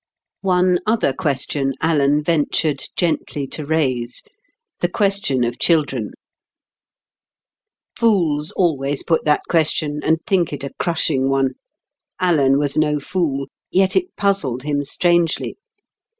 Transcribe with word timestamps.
One 0.41 0.79
other 0.87 1.13
question 1.13 1.75
Alan 1.79 2.23
ventured 2.23 2.85
gently 2.95 3.45
to 3.49 3.67
raise—the 3.67 4.89
question 4.89 5.43
of 5.43 5.59
children. 5.59 6.13
Fools 7.95 8.49
always 8.53 9.03
put 9.03 9.25
that 9.25 9.41
question, 9.47 9.99
and 10.03 10.17
think 10.25 10.53
it 10.53 10.63
a 10.63 10.73
crushing 10.79 11.29
one. 11.29 11.51
Alan 12.19 12.57
was 12.57 12.75
no 12.75 12.99
fool, 12.99 13.45
yet 13.69 13.95
it 13.95 14.15
puzzled 14.17 14.63
him 14.63 14.83
strangely. 14.83 15.55